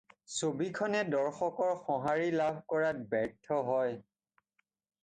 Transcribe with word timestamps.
ছবিখনে 0.37 1.01
দৰ্শকৰ 1.15 1.75
সঁহাৰি 1.83 2.33
লাভ 2.41 2.59
কৰাত 2.75 3.05
ব্যৰ্থ 3.13 3.63
হয়। 3.71 3.95